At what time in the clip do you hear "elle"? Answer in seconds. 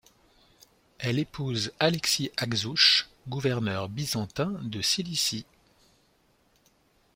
0.97-1.19